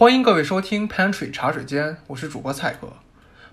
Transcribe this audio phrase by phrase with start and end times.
[0.00, 2.94] 欢迎各位收听 Pantry 茶水间，我是主播蔡哥。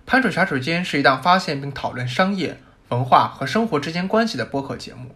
[0.08, 2.58] Pantry 茶水间是一档发现并讨论商业、
[2.88, 5.14] 文化和生活之间关系的播客节目，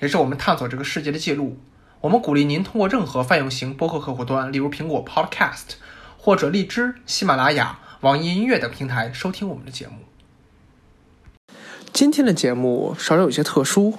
[0.00, 1.56] 也是我们探索这个世界的记录。
[2.00, 5.76] 我们鼓励您通过任何泛用型播客客户端，例如苹果 Podcast
[6.18, 11.54] 或者荔枝、喜马拉雅、网易音乐等平台收听我们的节目。
[11.92, 13.98] 今天的节目稍稍有些特殊，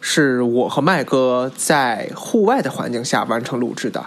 [0.00, 4.06] 是我和麦哥在户外的环境下完成录制的。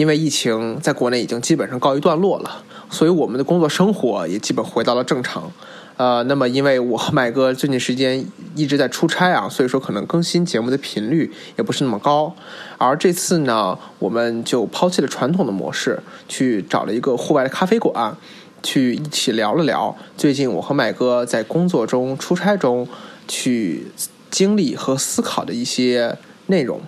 [0.00, 5.52] 因为疫情在国内已经基本上告一段落了，所以我们的工作生活也基本回到了正常。
[5.98, 8.24] 呃，那么因为我和麦哥最近时间
[8.56, 12.34] 一直在出差啊，所以说可能更新节目的频率也不是那么高。
[12.78, 18.16] 而这次呢，我们就抛弃了传统的模式，去找了一个户外的咖啡馆，
[18.62, 22.88] 去一起聊了聊最近我和麦哥在工作中、出差中
[23.28, 23.88] 去
[24.30, 26.80] 经历和思考的一些内容。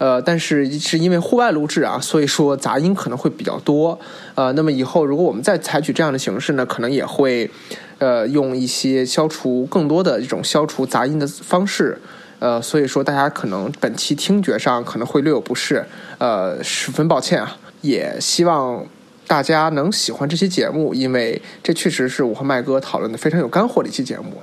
[0.00, 4.00] 呃，但是是因为户外录制啊，所以说杂音可能会比较多。
[4.34, 7.50] 呃，那么以后如果我们再采取这样的形式呢，可能也会
[7.98, 12.00] 呃用一些消除更多的这种消除杂音的方式。
[12.38, 15.84] 呃，所以说大家可能本期听觉上可能会略有不适，
[16.16, 17.58] 呃，十分抱歉啊。
[17.82, 18.86] 也希望
[19.26, 24.40] 大家能喜欢这期节目，因为这确实是我和麦哥讨论的非常有干货的一期节目。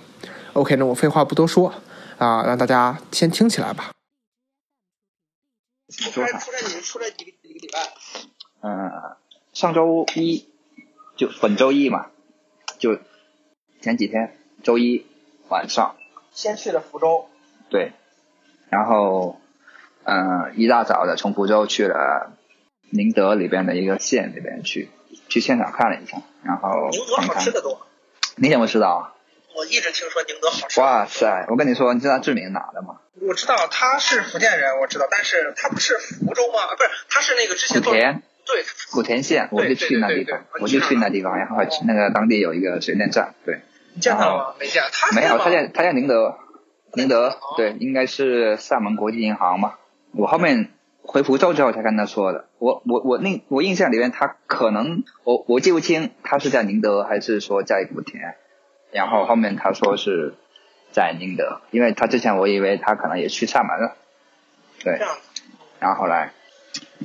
[0.54, 1.74] OK，那我废话不多说
[2.20, 3.97] 啊，让大家先听起来吧。
[5.90, 7.80] 出差出差你出差几个几个礼拜？
[8.62, 9.16] 嗯，
[9.54, 10.50] 上周一
[11.16, 12.08] 就本周一嘛，
[12.78, 13.00] 就
[13.82, 15.06] 前几天周一
[15.50, 15.96] 晚上。
[16.32, 17.28] 先去了福州。
[17.70, 17.94] 对，
[18.70, 19.40] 然后
[20.04, 22.34] 嗯一大早的从福州去了
[22.90, 24.90] 宁德里边的一个县里边去，
[25.30, 27.88] 去现场看了一下，然后宁德好吃的多。
[28.36, 29.17] 你怎么知道啊？
[29.58, 30.80] 我一直听说宁德好吃。
[30.80, 31.48] 哇塞！
[31.50, 33.00] 我跟你说，你知道志明哪的吗？
[33.28, 36.60] 我知道他是福建人，我知道，但是他不是福州吗？
[36.78, 38.22] 不是，他是那个之前莆田。
[38.46, 38.64] 对。
[38.92, 43.62] 莆田县，我就去那地方，我就去那地方，然后那个当地有一个水电站，对。
[43.96, 44.54] 你见他了吗？
[44.60, 44.84] 没见。
[44.92, 46.38] 他没有，他在他在宁德，
[46.94, 49.74] 宁德对，应该是厦门国际银行嘛。
[50.12, 50.70] 我后面
[51.02, 52.46] 回福州之后才跟他说的。
[52.60, 58.36] 我我我那我印象里面，他可能我我记不清他是在宁德还是说在莆田。
[58.92, 60.34] 然后后面他说是
[60.92, 63.96] 在宁德，因为他之前我以为他可能也去厦门了，
[64.84, 65.00] 对。
[65.80, 66.32] 然后后来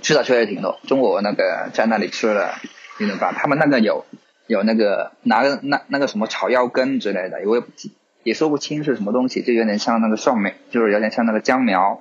[0.01, 2.55] 吃的确实挺多，中午那个在那里吃了
[2.99, 4.07] 一顿饭，他们那个有
[4.47, 7.63] 有那个拿个那那个什么草药根之类的，我也
[8.23, 12.01] 也说不清是什么东西，就有点像那个蒜苗，就是有点像那个姜苗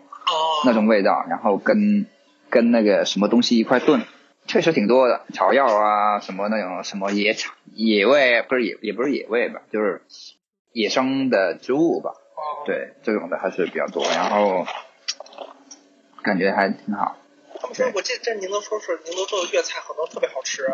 [0.66, 2.06] 那种味道，然后跟
[2.50, 4.02] 跟那个什么东西一块炖。
[4.52, 10.02] 确实挺多的草药啊，什么那种什么野草、野味，不是野，也不是野味吧，就是
[10.74, 12.12] 野生的植物吧。
[12.66, 14.68] 对，这种的还是比较多，然后
[16.22, 17.16] 感觉还挺好。
[17.62, 20.68] 他们说，我记得在宁德说是宁德做的粤菜很多特别好吃，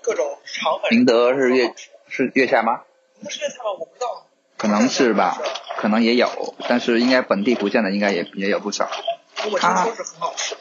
[0.00, 0.90] 各种肠粉。
[0.90, 1.72] 宁德是粤
[2.08, 2.80] 是粤菜吗？
[3.22, 3.70] 不是粤菜吗？
[3.78, 4.26] 我不知道。
[4.58, 5.40] 可能是吧，
[5.76, 8.90] 可能也有，但是应该本地福建的应该也也有不少。
[9.44, 10.56] 我听说是很好吃，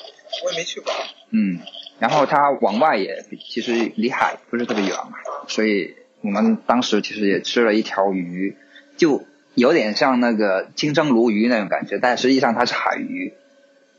[0.46, 0.94] 我也没去过。
[1.32, 1.60] 嗯。
[2.02, 8.58] 然后它往外也其实离海不是特别远嘛，所以我们当时其实也吃了一条鱼，
[8.98, 9.24] 就
[9.54, 13.36] 有点像那个清蒸鲈鱼那种感觉，但实际上它是海鱼，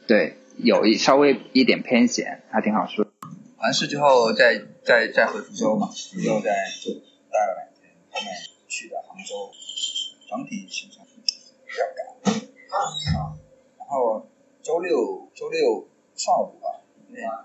[0.09, 3.07] 对，有一稍微一点偏咸，还挺好吃。
[3.59, 8.35] 完事之后再再再回福州嘛，福州再待了两天，后面
[8.67, 9.53] 去的杭州，
[10.29, 11.23] 整体行程比
[11.73, 13.39] 较赶啊。
[13.79, 14.29] 然后
[14.61, 15.87] 周六周六
[16.17, 16.82] 上午吧。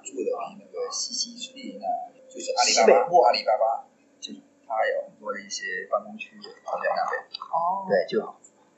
[0.04, 1.86] 住的那个西溪之地，那
[2.32, 3.84] 就是阿里巴巴，阿里巴巴，
[4.20, 7.20] 就是它有很多的一些办公区就在那边。
[7.52, 7.84] 哦。
[7.88, 8.24] 对，就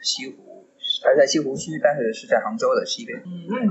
[0.02, 0.66] 西湖，
[1.06, 3.20] 还在西湖区，但是是在杭州的西边。
[3.20, 3.70] 嗯嗯。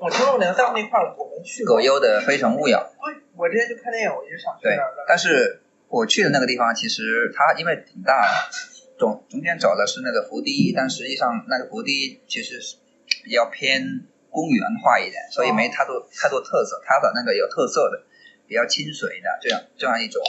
[0.00, 1.64] 我听说那在那块儿，我没去。
[1.64, 2.78] 葛优的《非诚勿扰》。
[3.04, 4.94] 对，我之前就看电影，我就想去那儿。
[4.96, 12.76] 对，但是我去的那个地方，其实它因为挺大的，中中间走的是那个湖堤，但实际上那个湖堤其实是
[13.22, 14.06] 比较偏。
[14.30, 16.80] 公园化一点，所以没太多太多特色。
[16.86, 18.06] 它的那个有特色的，
[18.46, 20.22] 比较清水的这样这样一种，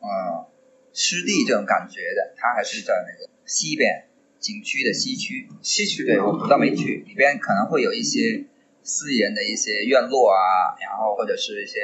[0.00, 0.50] 呃，
[0.92, 4.08] 湿地这种感觉的，它还是在那个西边
[4.40, 5.48] 景区的西区。
[5.62, 8.44] 西区对，我倒没去，里边可能会有一些
[8.82, 11.78] 私人的一些院落啊，然后或者是一些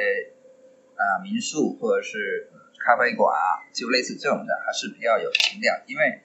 [0.97, 2.49] 呃民宿或者是
[2.85, 6.19] 咖啡馆啊，就类似这种的，还是比较有情调，因为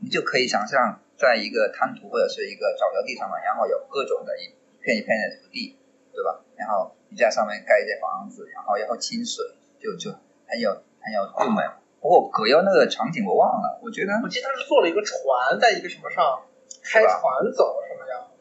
[0.00, 4.52] 你就可以想象，在一个滩涂或者是一个沼泽地上面，然后有各种的一。
[4.84, 5.80] 片一片的土地，
[6.12, 6.44] 对吧？
[6.54, 9.42] 然后你在上面盖一些房子，然后然后清水，
[9.80, 10.12] 就就
[10.46, 10.70] 很有
[11.00, 11.64] 很有韵味。
[12.00, 16.44] 不过葛优那个场景我忘了，我觉得我记得他是坐了一个船，在一个什么上
[16.84, 17.16] 开船
[17.56, 17.80] 走？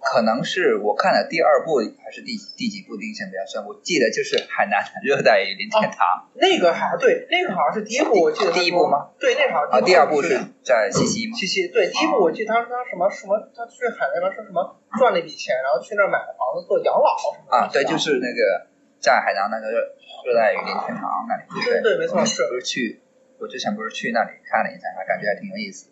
[0.03, 3.63] 可能是我看了第二部还是第第几部，印象比较深。
[3.65, 9.15] 我记得就是海南的热带雨林天堂那个好像对，那个好像是第一部，我记得第一部吗？
[9.17, 11.37] 对，那个好像啊，第二部是是在西西吗？
[11.39, 17.47] 西西，对，第一部我记得他说他什么什么，他去海那边说什么赚了一笔钱，然后去那儿买了房子做养老什么。
[17.47, 18.67] 啊，对，就是那个
[18.99, 19.79] 在海南那个热
[20.27, 21.47] 热带雨林天堂那里。
[21.63, 22.99] 对对没错不是去，
[23.39, 25.87] 我之前不是去那里看了一下，还感觉还挺有意思。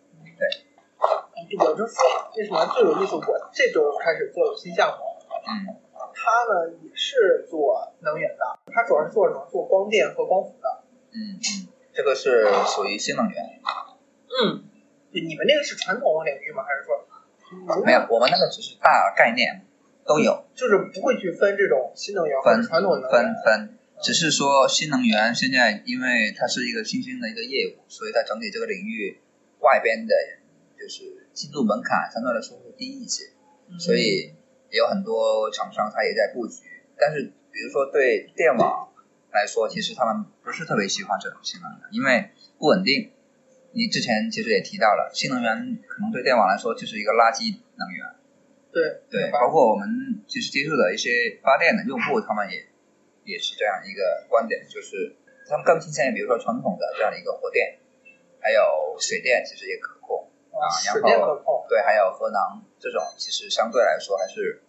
[1.60, 2.04] 我就说
[2.38, 3.22] 为什么最有意思，我
[3.52, 5.04] 这周开始做有新项目，
[5.48, 5.76] 嗯
[6.14, 9.48] 他呢也是做能源的，他主要是做什么？
[9.50, 10.84] 做光电和光伏的。
[11.12, 13.36] 嗯嗯，这个是属于新能源。
[14.30, 14.64] 嗯，
[15.12, 16.64] 对，你们那个是传统领域吗？
[16.64, 19.66] 还是说没有，我们那个只是大概念
[20.06, 20.46] 都有。
[20.54, 29.20] 就是不会去分这种新能源和传统能源分分，只是说新能源现在因为它是一个新兴的一个业务，所以在整体这个领域
[29.60, 30.14] 外边的
[30.82, 33.30] 就是进入门槛相对来说会低一些，
[33.70, 34.34] 嗯所以
[34.72, 36.66] 有很多厂商它也在布局。
[36.98, 38.90] 但是比如说对电网
[39.32, 43.12] 来说，其实他们不是特别喜欢这种新能源，因为不稳定。
[43.74, 48.04] 你之前其实也提到了，新能源可能对电网来说就是一个垃圾能源。
[48.74, 49.88] 对对，包括我们
[50.28, 52.68] 其实接触的一些发电的用户，他们也
[53.24, 55.16] 也是这样一个观点，就是
[55.48, 57.80] 他们更倾向于比如说传统的这样的一个火电，
[58.40, 60.01] 还有水电，其实也可控
[60.62, 60.94] 啊，然
[61.26, 61.66] 后。
[61.68, 62.38] 对，还有核能
[62.80, 64.62] 这种，其实相对来说还是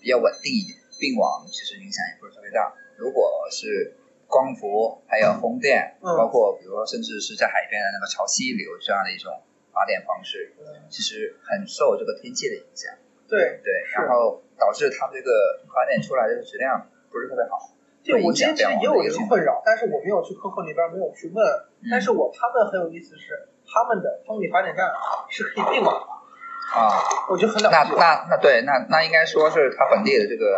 [0.00, 2.72] 比较稳定一点，并网其实影响也不是特别大。
[2.96, 3.96] 如果是
[4.30, 9.34] 光伏，还有风电，嗯包括比如说甚至是在海边的那个潮汐流这样的一种
[9.74, 10.54] 发电方式，
[10.88, 12.94] 其实很受这个天气的影响。
[13.26, 17.74] 对，对，然后导致它这个发电出来的质量不是特别好。
[18.04, 21.42] 对，我之前也有一个个困扰，但是我没有去客户那边没有去问。
[21.82, 24.86] 嗯但是我他们很有意思是，他们的风力发电站
[25.28, 26.94] 是可以并网的，啊，
[27.28, 27.98] 我觉得很了那不起。
[27.98, 30.56] 那那对，那那应该说是它本地的这个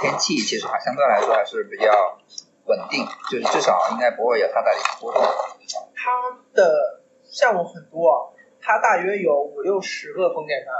[0.00, 1.90] 天气，其实还相对来说还是比较
[2.66, 5.20] 稳定，就是至少应该不会有太大的波动。
[5.96, 6.12] 它
[6.54, 8.32] 的项目很多，
[8.62, 10.72] 它大约有五六十个风电站，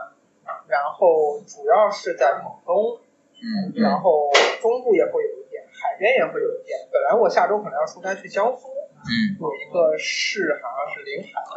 [0.68, 3.00] 然后主要是在广东，
[3.42, 4.30] 嗯然后
[4.62, 6.78] 中部也会有一点，海边也会有一点。
[6.92, 8.68] 本来我下周可能要出差去江苏，
[9.06, 9.38] 嗯。
[9.38, 11.56] 有一个市好像是临海的，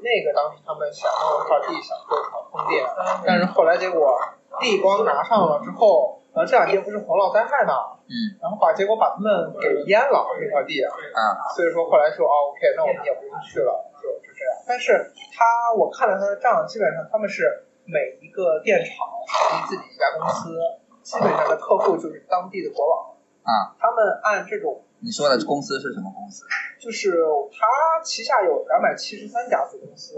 [0.00, 2.84] 那个当时他们想弄一块地想做场风电，
[3.24, 4.18] 但是后来结果
[4.60, 8.38] 地光拿上了之后，呃这两天不是洪涝灾害嘛，嗯。
[8.40, 11.20] 然后把结果把他们给淹了那块地，啊
[11.56, 14.52] 所以说后来说哦 OK，那我们也不用去了，就就这样。
[14.66, 20.54] 但是他我看了他的账，基本上他们是每一个电厂成立自己一家公司，
[21.02, 26.44] 基本上的客户就是当地的国网，啊，他们按这种你说的公司是什么公司？
[26.78, 27.10] 就是
[27.52, 30.14] 他旗下有两百七十三家子公司，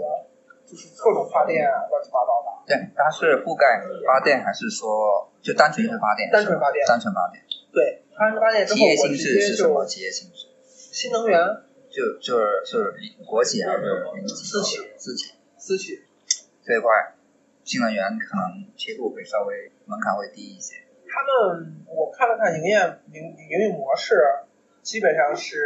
[0.65, 6.29] 就是各种发电啊乱七八糟的，对，它是覆盖发电还是说就单纯是发电？
[6.31, 7.43] 单纯发电单纯发电。
[7.71, 9.83] 对，他发电之后企业性质是什么？
[9.83, 10.47] 就企业性质？
[10.67, 11.39] 新能源
[11.89, 12.93] 就就是是
[13.25, 14.45] 国企还是民企？
[14.45, 14.77] 私企。
[14.97, 16.03] 私企私企，
[16.63, 17.15] 这一块，
[17.63, 20.75] 新能源可能切入会稍微门槛会低一些。
[21.07, 22.77] 他们我看了看营业
[23.11, 24.15] 营营运模式，
[24.83, 25.65] 基本上是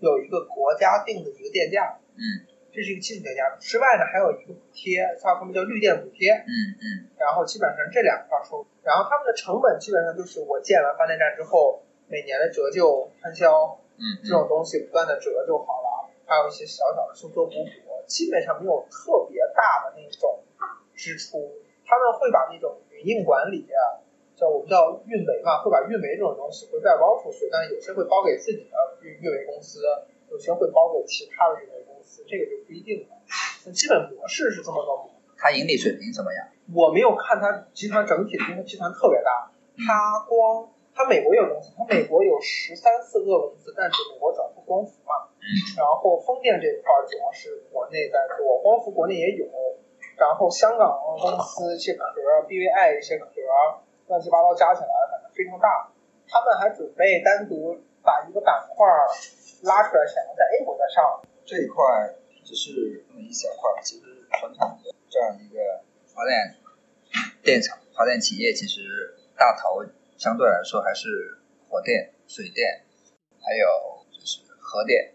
[0.00, 3.56] 有一个国家定的一个电价，嗯这是一个基础电价。
[3.58, 8.66] 之外呢，还有一个补贴，叫他们叫绿电补贴，嗯嗯然后基本上这两块收。
[8.82, 20.42] 然后他们的成本基本上就是我建完发电站之后，每年的折旧摊销嗯这种东西不断的折就好了，还有一些小小的修修补补，基本上没有特别大的那种
[20.94, 21.52] 支出。
[21.86, 23.98] 他们会把那种云应管理啊，
[24.40, 29.84] 叫我们叫运维嘛，会把运维这种东西会外包出去，但有些会包给自己的运运维公司，
[30.32, 33.20] 有些会包给其他的运维公司，这个就不一定了。
[33.66, 35.12] 那基本模式是这么个模。
[35.36, 36.48] 它盈利水平怎么样？
[36.72, 39.48] 我没有看它集团整体的，因为集团特别大，
[39.88, 45.48] 它光它美国有公司，它美国有十三四个公司，但是美国主要是光伏嘛，嗯
[45.80, 49.48] 然后风电这一块儿主要是国内在做，光伏国内也有，
[50.18, 52.04] 然后香港公司一些壳
[52.44, 53.26] ，BVI 一些壳，
[54.10, 55.88] 乱七八糟加起来反正非常大。
[56.26, 58.86] 他们还准备单独把一个板块
[59.62, 61.22] 拉出来，想要在 A 股再上。
[61.46, 61.82] 这一块
[62.44, 66.54] 只是那么一小块，其实传统的这样一个发电
[67.42, 69.84] 电厂、发电企业，其实大头
[70.16, 71.08] 相对来说还是
[71.68, 72.82] 火电、水电，
[73.42, 73.66] 还有
[74.12, 75.14] 就是核电，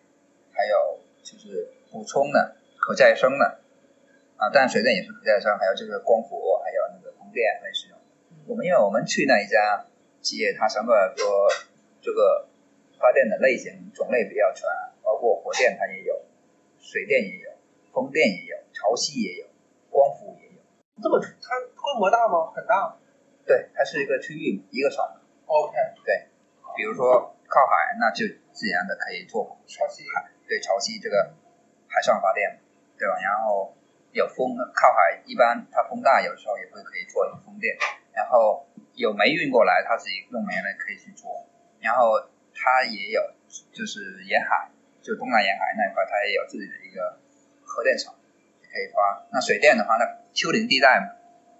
[0.52, 3.60] 还有就是补充的可再生的
[4.36, 7.95] 啊，但水电也是可再生，还有这个光伏，还有那个风电类似的。
[8.48, 9.88] 我们因为我们去那一家
[10.22, 11.50] 企业，它相对来说
[12.02, 12.48] 这个
[13.00, 14.70] 发电的类型种类比较全，
[15.02, 16.22] 包括火电它也有，
[16.80, 17.50] 水电也有，
[17.92, 19.48] 风电也有，潮汐也有，
[19.90, 20.62] 光伏也有。
[21.02, 22.52] 这么它规模大吗？
[22.56, 22.98] 很大。
[23.46, 25.04] 对，它是一个区域一个省。
[25.46, 25.74] OK，
[26.04, 26.28] 对
[26.76, 31.34] 比如说靠海，那就自然的可以做潮汐海，对潮汐这个
[31.88, 32.60] 海上发电，
[32.98, 33.18] 对吧？
[33.22, 33.74] 然后
[34.16, 37.76] 有风，靠海一般它风大，有时候也会可以做风电。
[38.14, 41.46] 然后有煤运过来，它自己用煤来可以去做。
[41.82, 42.16] 然后
[42.56, 43.20] 它也有
[43.74, 44.72] 就是沿海，
[45.04, 47.20] 就东南沿海那一块，它也有自己的一个
[47.66, 48.16] 核电厂，
[48.64, 49.28] 可以发。
[49.34, 51.12] 那水电的话，那丘陵地带嘛，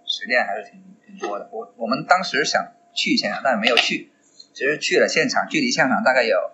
[0.08, 1.50] 水电还是挺挺多的。
[1.52, 4.12] 我我们当时想去现场，但是没有去。
[4.54, 6.52] 其实去了现场，距离现场大概有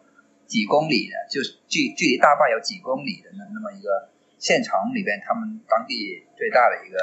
[0.48, 4.10] 几公里的，就是距距离大坝有几公里的那那么一个
[4.41, 6.98] 县城里边，他们当地最大的一个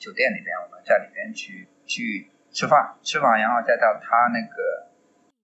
[0.00, 4.88] 酒店里边，我们在里边去去吃饭，吃完然后再到他那个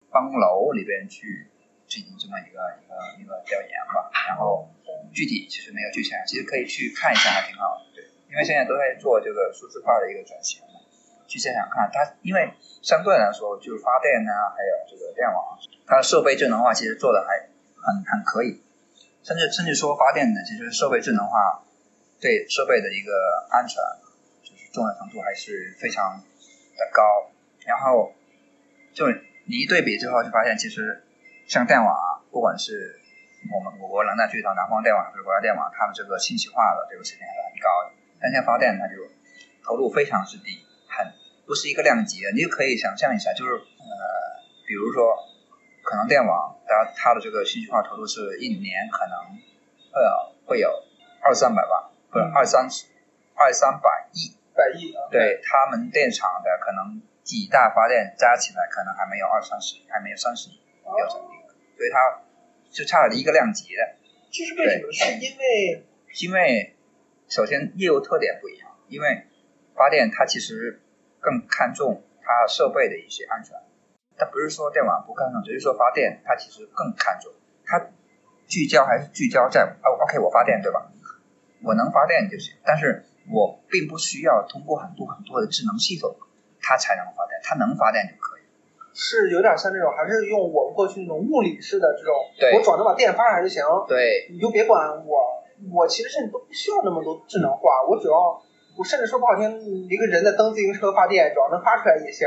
[0.09, 1.47] 办公楼里边去
[1.87, 4.09] 进行这么一个一个一个调研吧。
[4.29, 4.73] 然后
[5.13, 7.93] 具体其实没有去想，其实可以去看一下，还挺好的。
[7.95, 10.81] 对，因为现在都在做这个数字化的一个转型嘛，
[11.29, 12.49] 去现场看它，因为
[12.81, 17.45] 相对来说，就是发电啊，还有这个电网，它的设备智能化其实做的还
[17.77, 18.63] 很很可以，
[19.31, 21.63] 甚至甚至说发电的，其实设备智能化
[22.21, 23.79] 对设备的一个安全
[24.43, 26.19] 就是重要程度还是非常
[26.77, 27.31] 的高。
[27.65, 28.13] 然后
[28.93, 29.07] 就
[29.47, 31.05] 你一对比之后，就发现其实
[31.47, 32.99] 像电网啊，不管是
[33.55, 37.95] 我们我国能源巨头南方电网还是国家电网，它的这个信息化的这个水平还是很高的。
[38.19, 38.99] 但像发电，它就
[39.63, 40.59] 投入非常之低，
[40.91, 41.07] 很
[41.47, 42.33] 不是一个量级的。
[42.33, 45.30] 你就可以想象一下，就是呃，比如说
[45.91, 49.19] 可能电网它它的这个信息化投入是一年可能
[49.91, 50.71] 呃会有
[51.21, 52.87] 二三百万，或者二三十
[53.35, 54.39] 二三百亿。
[54.53, 62.21] 百亿啊，对他们电厂的可能几大发电加起来可能还没有二三十亿，还没有三十亿标准利润，所以它
[62.71, 63.97] 就差了一个量级的。
[64.31, 64.93] 这是为什么？
[64.93, 65.87] 是因为
[66.21, 66.77] 因为
[67.29, 69.25] 首先业务特点不一样，因为
[69.75, 70.83] 发电它其实
[71.21, 73.57] 更看重它设备的一些安全，
[74.21, 77.33] 它不是说电网不看重，只是说发电它其实更看重，
[77.65, 77.89] 它
[78.47, 80.93] 聚焦还是聚焦在哦，OK 我发电对吧？
[81.65, 86.17] 我能发电就行，但是我并不需要通过很多很多的智能系统，
[86.61, 88.41] 它才能发电，它能发电就可以。
[88.93, 98.43] 是有点像那种，还是用我们过去那种物理式的这种，对我转着把电发上来就行，对你就别管我，我其实甚至都不需要那么多智能化，我只要，
[98.77, 102.27] 我甚至说不好听，一个人在蹬自行车发电，只要能发出来也行。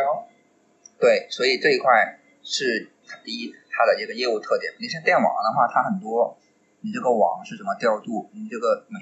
[1.04, 4.72] 对，所以这一块是它第一它的这个业务特点。
[4.80, 6.40] 你像电网的话，它很多，
[6.80, 9.00] 你这个网是怎么调度，你这个每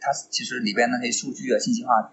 [0.00, 2.10] 它其实里边那些数据啊、信息化，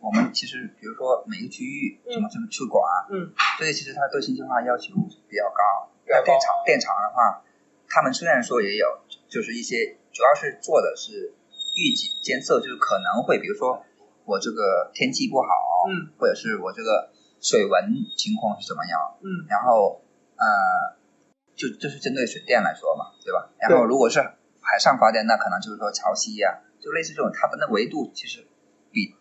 [0.00, 2.82] 我们其实比如说每个区域怎么怎么去管，
[3.14, 3.30] 嗯，
[3.60, 4.92] 这些其实它对信息化要求
[5.30, 5.86] 比较高。
[6.08, 7.46] 那电厂电厂的话，
[7.86, 8.86] 他们虽然说也有，
[9.28, 11.32] 就是一些主要是做的是
[11.78, 13.86] 预警监测，就是可能会比如说
[14.24, 20.02] 我这个天气不好，嗯，或者是我这个水文情况是怎么样，嗯，然后
[20.36, 20.96] 呃，
[21.54, 23.50] 就就是针对水电来说嘛，对吧？
[23.58, 24.20] 然后如果是
[24.60, 28.46] 海上发电，那可能就是说潮汐呀、就类似这种，它的那维度其实
[28.90, 29.14] 比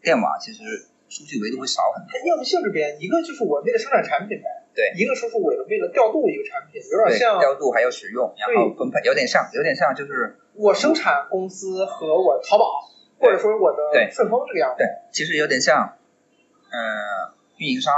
[0.00, 0.62] 电网其实
[1.08, 2.08] 数据维度会少很多。
[2.12, 4.92] 它业务性质边一个就是我为了生产产品呗，对。
[4.96, 12.88] 一个说是为了为了调度一个产品，有点，像调度还有使用，然后分配，有点像，有点像就是我生产公司和我淘宝，
[13.18, 14.78] 或者说我的顺丰这个样子。
[14.78, 15.96] 对，其实有点像，
[16.70, 17.94] 呃，运营商，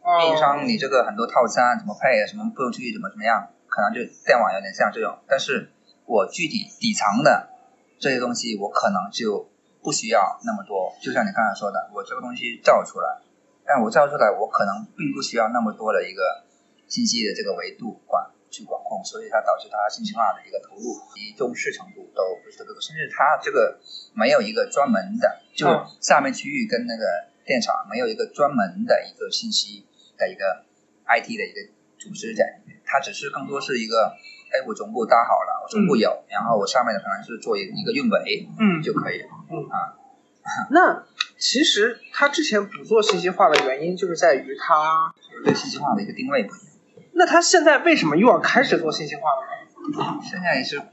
[0.00, 5.68] 啊运营商你这个很多套餐怎么配，什么不用去怎么怎么样，可能就电网有点像这种，但是
[6.06, 7.52] 我具体底层的
[8.00, 9.52] 这些东西，我可能就
[9.84, 10.96] 不需要那么多。
[11.04, 13.20] 就像你刚才说的，我这个东西造出来，
[13.66, 16.48] 但我造出来，我可能并不需要那么多的一个
[16.88, 23.78] 信息的这个维度管去管控，所以它导致它信息化的一个投入及重视程度都不是特别高，甚至它这个
[24.14, 27.04] 没有一个专门的，就嗯下面区域跟那个
[27.44, 29.86] 电厂没有一个专门的一个信息
[30.16, 30.64] 的一个
[31.06, 34.16] IT 的一个组织在里面，它只是更多是一个，
[34.52, 39.28] 哎，我总部搭好了，我总部有，然后我上面的可能是做一个一个运维嗯，就可以了。
[39.50, 40.00] 嗯啊
[40.70, 41.06] 那
[41.38, 46.66] 其实它之前不做信息化的原因，就是在于它，就是对信息化的一个定位不一样。
[47.14, 50.20] 那它现在为什么又要开始做信息化了呢？
[50.22, 50.84] 现在也是，嗯、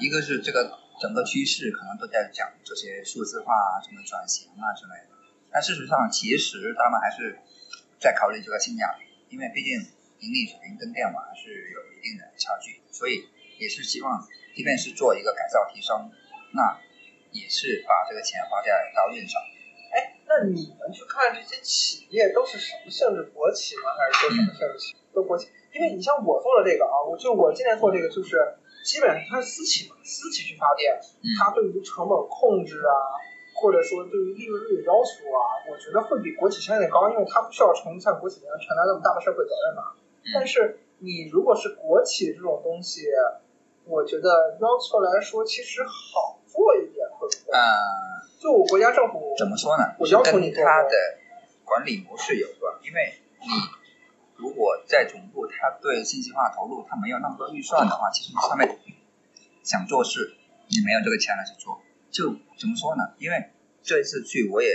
[0.00, 5.19] 一个是这个整个趋势可能都在讲这些数字化啊、什么转型啊之类的，
[5.52, 7.38] 但事实上其实他们还是
[7.98, 9.72] 在考虑这个性价比，因为毕竟
[10.20, 13.28] 盈利水平跟电网还是有一定的差距，所以
[13.58, 16.10] 也是希望，即便是做一个改造提升，
[16.52, 16.78] 那
[17.32, 19.40] 也是把这个钱花在刀刃上。
[19.92, 23.30] 哎，那你们去看这些企业都是什么性质？
[23.34, 23.90] 国企吗？
[23.98, 24.96] 还是说什么性质？
[25.12, 25.48] 都国企。
[25.74, 28.36] 因为你像我做的这个啊，我就我今年做这个，就是
[28.84, 32.94] 基本上它是私企嘛，私企去发电，嗯它对于成本控制啊、
[33.60, 39.92] 或者说对于利润率的要求啊，我觉得会比国企相对高，因为它不需要承像国企那样承担那么大的社会责任嘛。
[40.32, 43.04] 但是你如果是国企这种东西，
[43.84, 47.52] 我觉得要求来说其实好做一点，会不会？
[47.52, 47.60] 呃，
[48.40, 49.84] 就我国家政府怎么说呢？
[49.98, 50.96] 我要求你做它的
[51.64, 53.46] 管理模式有关，因为你
[54.36, 58.78] 如果在总部，他对信息化投入他没有那么多预算的话，其实你上面
[59.62, 60.32] 想做事，
[60.68, 61.80] 你没有这个钱来去做。
[62.10, 63.14] 就怎么说呢？
[63.18, 63.50] 因为
[63.82, 64.68] 这一次去我也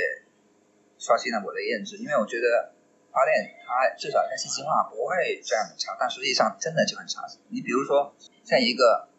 [0.97, 2.73] 刷新了我的认知，因为我觉得
[3.11, 7.23] 发电它至少在信息化不会这样的差，但实际上真的就很差。
[7.49, 9.09] 你比如说像一个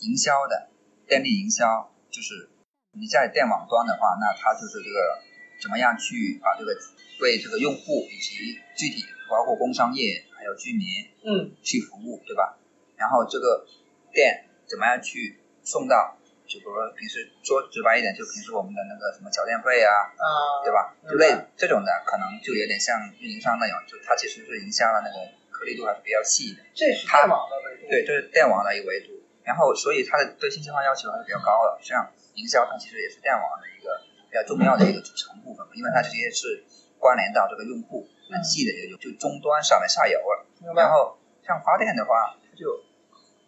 [0.00, 0.68] 营销的
[1.06, 2.50] 电力营销，就是
[2.92, 5.20] 你在电网端的话，那它就是这个
[5.60, 6.74] 怎么样去把这个
[7.20, 10.86] 为这个用户以及具体包括工商业还有居民
[11.24, 12.58] 嗯去服务，对吧？
[12.96, 13.66] 然后这个
[14.12, 16.18] 电怎么样去送到，
[16.52, 20.92] 就比如说平时说直白一点，就平时我们的那个什么缴电费啊，啊，对吧？
[21.08, 25.16] 就类这种的，可能就有点像运营商那样，就它其实是营销的那个
[25.48, 26.60] 颗粒度还是比较细的。
[26.76, 27.88] 这是电网的维度。
[27.88, 29.16] 对，这是电网的一个维度。
[29.42, 31.80] 然后，所以它的对信息化要求还是比较高的。
[31.80, 36.62] 像营销，它其实也是电网的一个比较重要的一个组成部分，因为它直接是
[37.00, 40.46] 关联到这个用户很细的也就，就终端上面下游了。
[40.76, 40.92] 然。
[40.92, 42.84] 后像发电的话，它就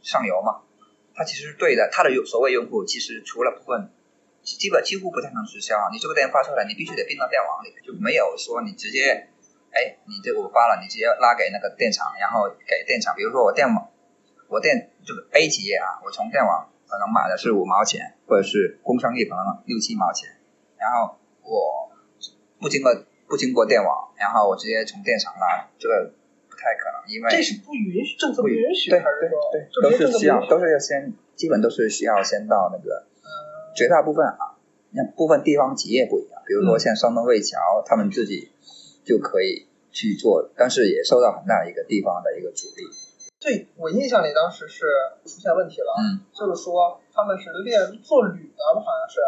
[0.03, 0.64] 上游嘛，
[1.15, 1.89] 它其实是对的。
[1.93, 3.91] 它的有所谓用户，其实除了部分，
[4.43, 5.89] 基本几乎不太能直销。
[5.93, 9.29] 你这个电发出来，你必须得并到电网里，就没有说你直接，
[9.71, 13.15] 哎，你这个我发了，你直接拉给那个电厂，然后给电厂。
[13.17, 13.89] 比如说我电网，
[14.49, 20.29] 我电这个 A 企业啊，我从电网可能买的是五毛钱，或者是工商业可能六七毛钱，
[20.77, 21.91] 然后我
[22.61, 22.95] 不经过
[23.27, 26.13] 不经过电网，然后我直接从电厂拉，这个
[26.65, 33.29] 太可能，因为这是不允许，政策不允许，对还是说对，就都是需要都是要先，基本都是需要先到那个嗯
[33.77, 34.57] 绝大部分啊，
[34.97, 38.49] 那部分地方企业不一样，比如说嗯像山东魏桥，他们自己
[39.05, 42.89] 就可以去做，但是也受到很大一个地方的一个阻力。
[43.45, 44.81] 对我印象里当时是
[45.27, 46.25] 出现问题了，嗯。
[46.33, 49.21] 就是说他们是练做铝的，好像是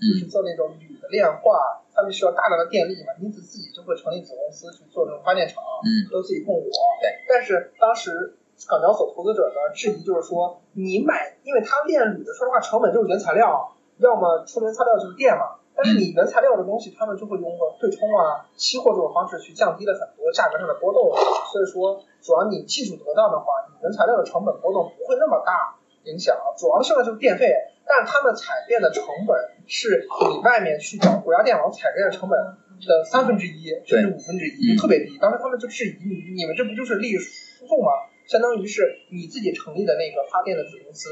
[0.00, 0.28] 就是嗯。
[0.30, 6.66] 做那种铝的炼化，他们需要大量的电力嘛，因此自己就会成立子公司去做这种发电厂，嗯都自己供我。
[7.00, 8.36] 对，但是当时
[8.68, 15.62] 港交所投资者的质疑就是说，你买，因为它炼铝的，说实话成本就是原材料，要么出原材料就是电嘛。
[15.78, 21.14] 但是你原材料的东西，他们就会用个对冲啊、期货这种方式去降低了很多价格上的波动。
[21.52, 26.34] 所以说，主要你技术得当的话，你原材料的成本波动不会那么大影响。
[26.58, 27.46] 主要现在就是电费，
[27.88, 29.34] 但是他们采电的成本
[29.66, 35.16] 是你外面去找国家电网采电的成本的三分之一甚至五分之一，特别低。
[35.18, 37.90] 当时他们就质疑你，你们这不就是利益输送吗？
[38.26, 41.08] 相当于是你自己成立的那个发电的子公司，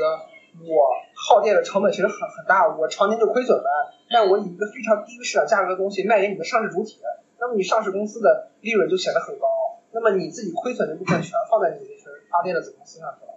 [0.61, 3.71] 我耗电的成本其实很很大，我常年就亏损呗。
[4.11, 7.01] 但我以一个非常低市场价格的东西卖给你的上市主体，
[7.41, 9.49] 那么你上市公司的利润就显得很高，
[9.93, 13.33] 那么你自己亏损的部分全放在你这群发电的子公司上去了。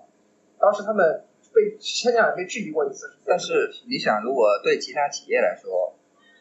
[0.59, 5.95] 当时他们被前两年被质疑过一次，但是你想，如果对其他企业来说，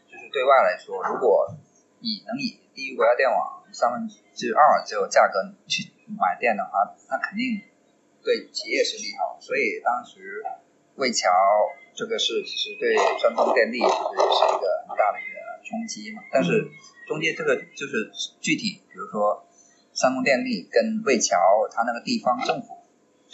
[0.07, 1.55] 就是对外来说，如果
[2.01, 7.61] 你能以低于国家电网三分之二这个价格去买电的话，那肯定
[8.23, 9.39] 对企业是利好。
[9.41, 10.45] 所以当时
[10.97, 11.29] 魏桥
[11.95, 16.23] 这个是其实对山东电力其实是一个很大的一个冲击嘛。
[16.33, 16.71] 但是
[17.09, 19.47] 中间这个就是具体，比如说
[19.93, 21.37] 山东电力跟魏桥
[21.73, 22.78] 它那个地方政府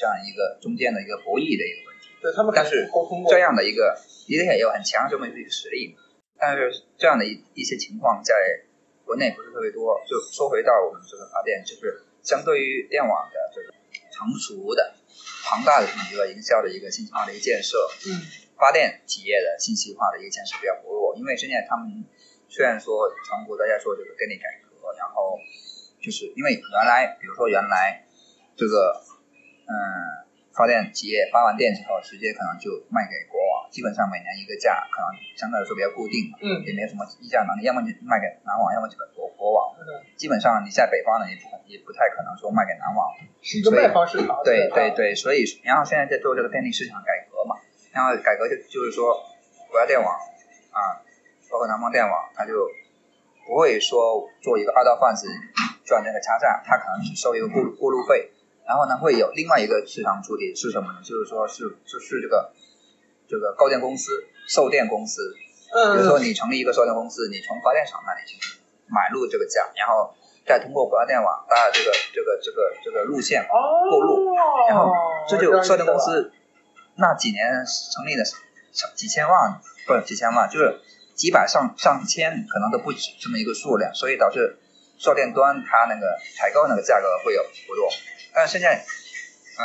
[0.05, 2.13] 这样一个中间的一个博弈的一个问题。
[2.21, 3.97] 对他们但是沟通过这样的一个，
[4.29, 6.05] 一定也有很强这么一个实力嘛。
[6.37, 6.69] 但是
[7.01, 8.37] 这样的一一些情况在
[9.09, 9.97] 国内不是特别多。
[10.05, 13.73] 就说回到我们这个发电，就是相对于电网的这个
[14.13, 14.93] 成熟的、
[15.49, 17.81] 庞大的这么一个营销的一个信息化的一个建设，
[18.13, 18.21] 嗯
[18.61, 21.17] 发电企业的信息化的一个建设比较薄弱。
[21.17, 22.05] 因为现在他们
[22.53, 25.41] 虽然说全国大家说这个电力改革，然后
[25.97, 28.05] 就是因为原来比如说原来
[28.57, 29.01] 这个
[29.67, 29.75] 嗯
[30.55, 39.75] 发电企业发完电之后，直接可能就卖给国网，基本上每年一个价，可能相对来说比较固定，嗯也没有什么议价能力，要么就卖给南网，要么就给国国网。
[39.75, 39.83] 嗯，
[40.15, 43.11] 基本上你在北方呢，也不可也不太可能说卖给南网。
[43.43, 44.39] 是一个卖方市场。
[44.47, 47.59] 对对对对，所以然后现在在做这个电力市场改革嘛，
[47.91, 49.11] 然后改革就就是说
[49.67, 50.07] 国家电网
[50.71, 51.03] 啊，
[51.51, 52.55] 包括南方电网，它就
[53.43, 55.27] 不会说做一个二道贩子
[55.83, 58.31] 赚这个差价，它可能只收一个过路过路费，
[58.67, 60.99] 然后呢会有另外一个市场主体是什么呢？
[61.05, 62.53] 就是说是就是这个
[63.29, 64.11] 这个购电公司、
[64.49, 65.35] 售电公司，
[65.95, 68.37] 比如说嗯，你成立一个售电公司，你从发电厂那里去
[68.87, 70.15] 买入这个价，然后
[70.47, 74.35] 再通过国家电网搭这个这个这个这个路线哦，过路
[74.69, 74.93] 然后
[75.29, 76.33] 这就售电公司
[76.97, 78.25] 那几年成立的
[78.95, 80.81] 几千万不是几千万，就是
[81.15, 84.59] 几百上上千可能都不止这么一个数量，所以导致
[84.99, 87.89] 售电端它那个采购那个价格会有浮动。
[88.35, 88.85] 但是现在，
[89.57, 89.65] 呃，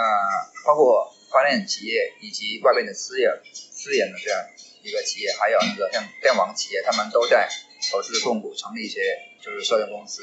[0.63, 4.39] 包括发电企业以及外面的私业私人的这样
[4.83, 7.49] 一个企业，还有那个像电网企业，他们都在
[7.91, 9.01] 投资控股成立一些
[9.41, 10.21] 就是售电公司。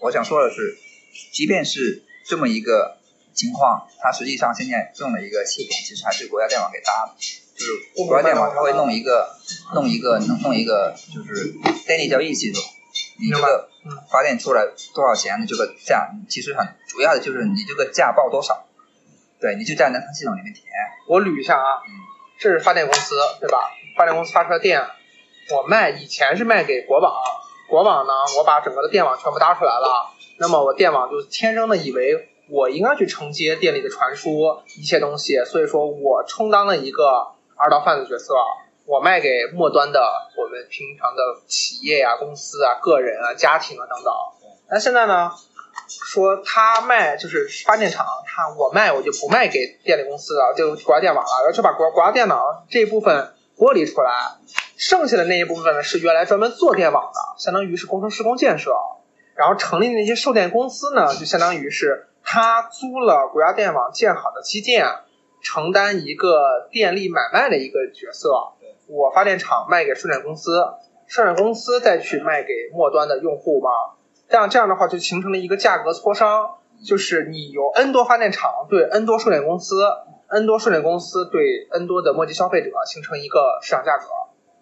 [0.00, 0.78] 我想说的是，
[1.32, 2.98] 即便是这么一个
[3.34, 7.14] 情况，它实际上现在用的一个系统，其实还是国家电网给搭的，
[7.54, 9.36] 就是国家电网它会弄一个
[9.74, 11.54] 弄一个弄弄一个就是
[11.86, 12.62] 电力交易系统，
[13.18, 13.68] 你这个
[14.10, 18.66] 发电出来多少钱，的这个价其实很主要的就是你这个价报多少，
[19.40, 20.64] 对，你就在那套系统里面填。
[21.08, 21.90] 我捋一下啊，嗯，
[22.38, 23.58] 这是发电公司对吧？
[23.96, 24.82] 发电公司发出来电，
[25.54, 27.14] 我卖以前是卖给国网，
[27.68, 38.34] 国网呢，我把整个的电网全部搭出来了，那么我电网就天生的以为我应该去承接电力的传输一切东西，所以说我充当了一个二道贩子角色，
[38.86, 40.00] 我卖给末端的
[40.36, 44.12] 我们平常的企业啊、公司啊、个人啊、家庭啊等等。
[44.70, 45.32] 那现在呢，
[45.88, 54.12] 说他卖就是发电厂，他我卖我就不卖给电力公司了，就国家电网了，然后就把国国家电网这一部分剥离出来，
[54.76, 58.72] 剩下的那一部分呢是原来专门做电网的，相当于是工程施工建设，
[59.34, 64.86] 然后成立那些售电公司呢，就相当于是他租了国家电网建好的基建，
[65.42, 68.52] 承担一个电力买卖的一个角色。
[68.86, 70.52] 我发电厂卖给售电公司，
[71.06, 73.70] 售电公司再去卖给末端的用户嘛。
[74.28, 79.76] 这样这样的话就形成了一个价格磋商，就是你有 N 多发电厂对 N 多售电公司
[80.28, 84.04] ，N 多售电公司对 N 多的末级消费者形成一个市场价格。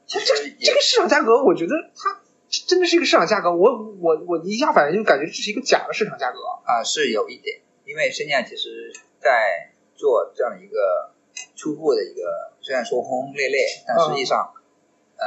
[0.07, 2.21] 其实这这个市场价格，我觉得它
[2.67, 3.51] 真的是一个市场价格。
[3.55, 6.39] 我我我一下反应就感觉这是一个假的市场价格。
[6.65, 11.11] 啊，是有一点，因为现在其实，在做这样一个
[11.57, 14.55] 初步的一个，虽然说轰轰烈烈，但实际上，
[15.21, 15.25] 呃，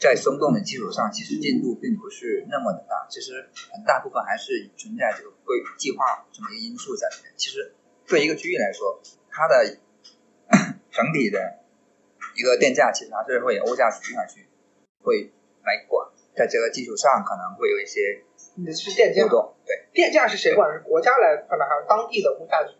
[0.00, 3.06] 在松动的基础上，其实进度并不是那么的大。
[3.10, 7.34] 其实很大部分还是存在这个规计划这么一个因素在里面。
[7.36, 7.74] 其实
[8.08, 8.98] 对一个区域来说，
[9.28, 9.76] 它的
[10.90, 11.60] 整体的
[12.34, 14.48] 一个电价，其实还是会由物价局来去
[15.02, 15.30] 会
[15.64, 18.24] 来管，在这个基础上可能会有一些
[18.56, 19.84] 你是电价对。
[19.92, 20.72] 电价是谁管？
[20.72, 22.72] 是国家来判断，还是当地的物价局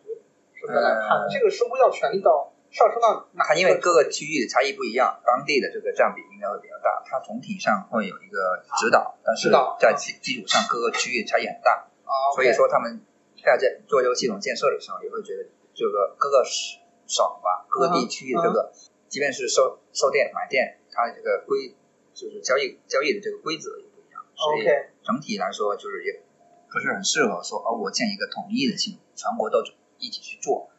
[0.55, 1.21] 是不是来判？
[1.21, 3.55] 呃这个是不是要权力到上升到哪它？
[3.55, 7.01] 因为各个区域的差异不一样，当地的这个占比应该会比较大。
[7.07, 13.01] 它总体上会有一个指导，但是在基基础上各个区域差异很大，啊，所以说他们
[13.39, 18.73] 在这做这个系统建设的时候，也会觉得这个各个省吧，各个地区的这个，
[19.09, 21.77] 即便是售售电买电，它的这个规
[22.13, 24.67] 就是交易交易的这个规则也不一样，所以
[25.07, 26.25] 整体来说就是也
[26.73, 29.63] 不是很适合说哦，我建一个统一的系统，全国都
[29.99, 30.71] 一起去做，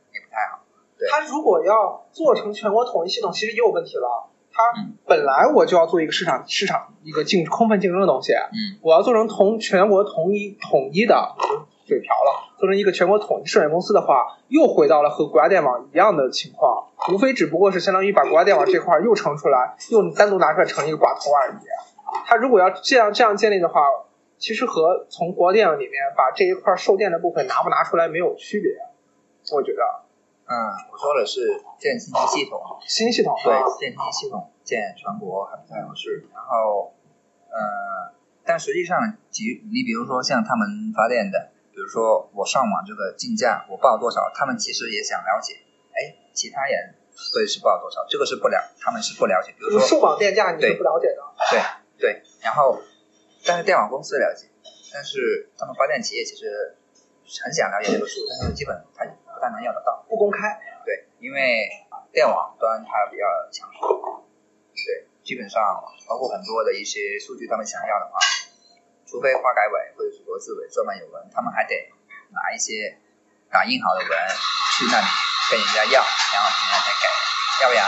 [1.10, 4.30] 它如果要做成全国统一系统，其实也有问题了。
[4.52, 4.96] 它嗯。
[5.06, 8.80] 本来我就要做一个市场市场一个竞充分竞争的东西，嗯。
[8.82, 11.36] 我要做成同全国统一统一的，
[11.86, 21.56] 嘴瓢了，做成一个全国统一售电公司的话，又回到了和国家电网一样的情况，无非只不过是相当于把国家电网这块儿又成出来，又单独拿出来成一个寡头而已。
[22.26, 23.82] 它如果要这样这样建立的话，
[24.38, 28.72] 其实和从国电里面把这一块售电的部分拿不拿出来没有区别，
[29.56, 29.82] 我觉得
[30.48, 30.54] 嗯，
[30.92, 31.42] 我说的是
[31.80, 36.30] 建信息系统，新系统对啊，建信息系统建全国还不太合适。
[36.34, 36.94] 然后，
[37.50, 38.14] 呃，
[38.46, 45.56] 但实际上，举你比如说像他们发电的，比如说我上网这个竞价我报多少，他们其实也想了解，
[45.90, 46.94] 哎，其他人
[47.34, 49.52] 会是报多少，这个是不了，他们是不了解。
[49.58, 51.24] 比如说，数网电价你是对不了解的。
[51.50, 51.60] 对
[51.98, 52.80] 对，然后，
[53.46, 54.46] 但是电网公司了解，
[54.94, 56.78] 但是他们发电企业其实
[57.42, 59.06] 很想了解这个数，但是基本他
[59.46, 60.02] 不太能要得到。
[60.10, 61.70] 不公开，对，因为
[62.12, 63.78] 电网端它比较强势，
[64.74, 65.62] 对，基本上
[66.10, 68.18] 包括很多的一些数据，他们想要的话，
[69.06, 71.78] 除非发改委或者是国资委专门有人，他们还得
[72.34, 72.98] 拿一些
[73.54, 75.06] 打印好的文去那里
[75.54, 77.06] 跟人家要，然后人家才给，
[77.62, 77.86] 要不然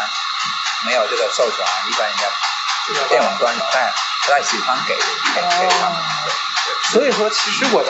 [0.86, 2.30] 没有这个授权，一般人家
[2.86, 6.30] 就是电网端不太不太喜欢给给给他们，对。
[6.94, 7.90] 所以说其实我的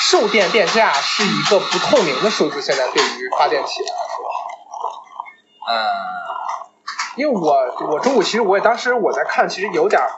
[0.00, 4.24] 售电电价是一个不透明的数字，现在对于发电企业来说。
[5.70, 5.76] 嗯，
[7.16, 10.08] 因为我我中午其实我也当时我在看，其实有点儿，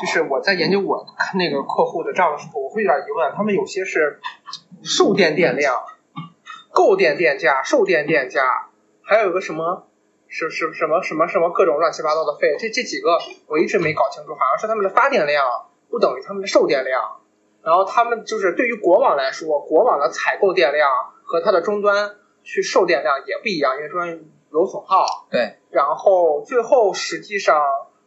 [0.00, 4.20] 就是我在研究我看那个客户的账的时候，我会有点疑问，他们有些是
[4.82, 5.82] 售电电量、
[6.72, 8.68] 购电电价、售电电价，
[9.02, 9.86] 还有一个什么
[10.26, 15.46] 是是什么什么什么各种乱七八糟的费，这这几个我一直没搞清楚，好像是他们的发电量
[15.88, 17.17] 不等于他们的售电量，
[17.62, 20.88] 然后他们就是对于国网来说，国网的采购电量
[21.24, 24.20] 和它的终端去售电量也不一样，因为终端
[24.52, 25.26] 有损耗。
[25.30, 27.60] 对，然后最后实际上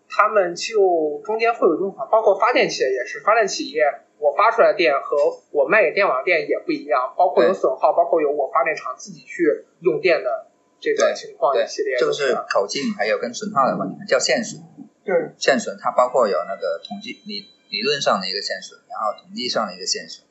[0.09, 3.83] 他们就中间会有用法，包括发电企业也是，发电企业
[4.17, 5.17] 我发出来的电和
[5.51, 10.47] 我卖给电网电也不一样，包括有损耗，包括有我发电厂自己去用电的
[10.79, 14.61] 这个情况一系列，这个是口径还有跟损耗的问题，叫线损。
[15.03, 20.21] 对线损它包括有那个统计理理论上的一个现实，然后统计上的一个现实，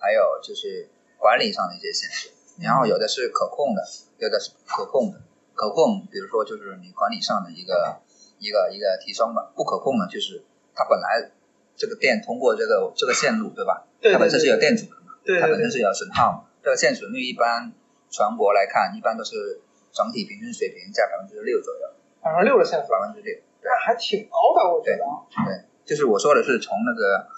[0.00, 3.84] 还有就是管理上的一些现实，然后有的是可控的，
[4.16, 5.20] 有的是不可控的。
[5.54, 8.00] 可控，比如说就是你管理上的一个
[8.38, 10.42] 一个一个提升吧，不可控的就是
[10.74, 11.30] 它本来
[11.76, 13.86] 这个电通过这个这个线路对吧？
[14.00, 16.44] 对对它本身是有对电阻的嘛，对它本身是有损耗嘛。
[16.62, 17.72] 这个线损率一般
[18.10, 19.60] 全国来看，一般都是
[19.92, 21.80] 整体平均水平在百分之六左右，
[22.20, 23.34] 百分之六的线索，百分之六。
[23.34, 25.04] 对那还挺高的，我觉得。
[25.44, 27.28] 对，就是我说的是从那个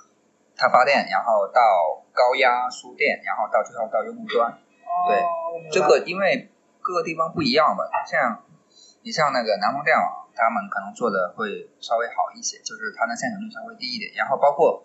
[0.57, 4.59] 它发电，然后到高压输电，然后到最后到用户端。
[5.07, 5.23] 对
[5.71, 8.43] 这个因为各个地方不一样吧，像
[9.03, 14.11] 你像那个南方电网，他们可能做的会稍微好一些，就是它的线程率稍微低一点。
[14.17, 14.83] 然后包括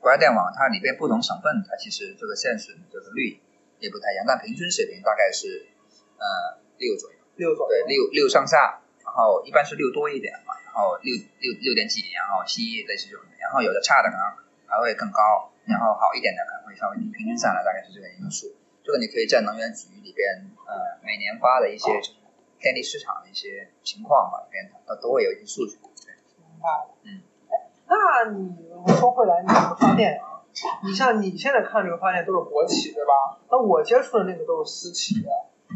[0.00, 3.38] 国家电网，它里边不同省份，它其实这个线损这个率
[3.78, 5.68] 也不太一样，但平均水平大概是
[6.16, 7.16] 呃六左右。
[7.36, 10.32] 六左右对，六六上下，然后一般是六多一点
[10.76, 14.24] 后六六六点几，然后七类似这种的，然后有的差的可能
[14.68, 18.52] 还会更高，然后好一点的可能会稍微低，平均下来大概是这个一个数。
[18.84, 22.12] 这个你可以在能源局里边，呃，每年发的一些就是
[22.60, 25.74] 电力市场的一些情况吧，里边它都会有一些数据。
[26.04, 26.94] 对，明白了。
[27.02, 28.54] 嗯哎，那你
[28.94, 30.46] 说回来，你这个发电啊，
[30.84, 33.40] 你像你现在看这个发电都是国企对吧？
[33.50, 35.14] 那我接触的那个都是私企。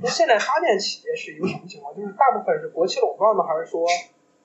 [0.03, 1.95] 那现在发电企业是一个什么情况？
[1.97, 3.45] 就是大部分是国企垄断吗？
[3.45, 3.85] 还是说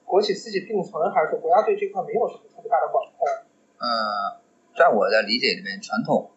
[0.05, 1.11] 国企自己并存？
[1.11, 3.27] 还是说国家对这块没有什么特别大的管控？
[3.81, 4.39] 嗯，
[4.77, 6.31] 在我的理解里面，传统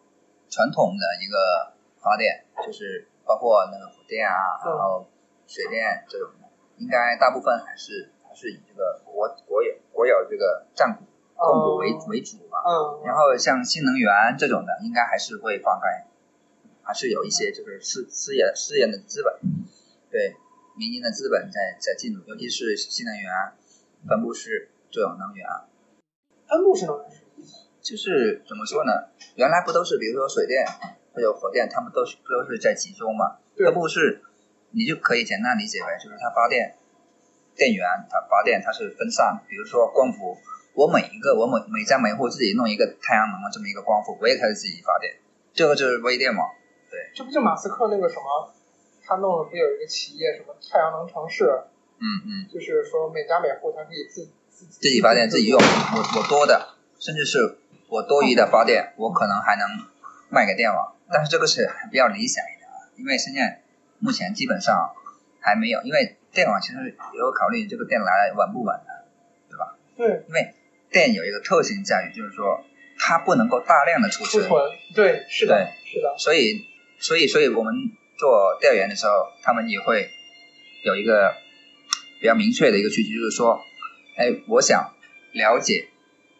[0.49, 5.07] 传统的一个发电，就是包括那个火电啊，嗯然后
[5.47, 11.05] 水电这种的，应该大部分还是还是以这个国国有国有这个占股
[11.35, 12.59] 控股为、嗯为主吧。
[12.65, 16.05] 嗯，然后像新能源这种的，应该还是会放开，
[16.83, 19.33] 还是有一些就是私私人私人的资本，
[20.11, 20.35] 对
[20.79, 23.27] 民营的资本在在进入，尤其是新能源、
[24.07, 25.45] 分布式这种能源。
[26.47, 27.05] 分布式能源？
[27.81, 29.11] 就是怎么说呢？
[29.35, 30.65] 原来不都是比如说水电
[31.13, 33.43] 还有火电，他们都是都是在集中嘛？
[33.57, 34.23] 对分布式，
[34.71, 36.77] 你就可以简单理解为就是它发电
[37.55, 39.43] 电源，它发电它是分散。
[39.49, 40.37] 比如说光伏，
[40.75, 45.19] 我每一个我每每家每户自己弄一个太阳能的这么一个光伏，我也开始自己发电，
[45.53, 46.47] 这个就是微电网。
[47.13, 48.53] 这不就马斯克那个什么，
[49.09, 51.49] 他弄的不有一个企业什么太阳能城市，
[51.97, 59.65] 嗯嗯，就是说每家每户他可以自自自己发电自己用，我我多的，甚至是我多余的发电，我可能还能
[60.29, 63.63] 卖给电网，但是这个是比较理想一点啊，因为现在
[63.97, 64.93] 目前基本上
[65.41, 69.05] 还没有，因为电网其实也有考虑这个电来稳不稳的，
[69.49, 69.75] 对吧？
[69.97, 70.53] 对因为
[70.91, 72.63] 电有一个特性在于，就是说
[72.99, 76.65] 它不能够大量的储存，储存，对，是的，是的，所以
[76.99, 77.73] 所以所以我们
[78.19, 80.11] 做调研的时候，他们也会
[80.83, 81.35] 有一个
[82.19, 83.61] 比较明确的一个需求，就是说，
[84.17, 84.93] 哎，我想
[85.31, 85.87] 了解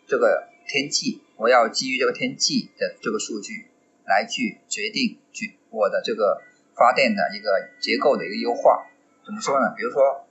[0.05, 3.71] 这个天气，我要基于这个天气的这个数据
[4.05, 6.41] 来去决定去我的这个
[6.75, 8.85] 发电的一个结构的一个优化。
[9.25, 9.73] 怎么说呢？
[9.77, 10.27] 比如说，